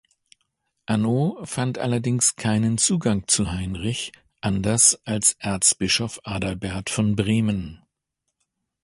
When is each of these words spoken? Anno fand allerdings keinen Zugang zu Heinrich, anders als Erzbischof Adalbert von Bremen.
Anno 0.87 1.39
fand 1.45 1.77
allerdings 1.77 2.35
keinen 2.35 2.79
Zugang 2.79 3.27
zu 3.27 3.51
Heinrich, 3.51 4.11
anders 4.39 4.99
als 5.05 5.33
Erzbischof 5.33 6.19
Adalbert 6.23 6.89
von 6.89 7.15
Bremen. 7.15 7.83